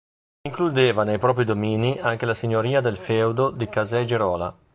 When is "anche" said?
1.99-2.25